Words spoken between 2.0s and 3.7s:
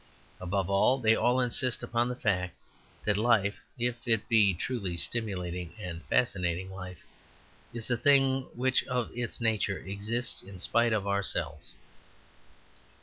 the fact that life,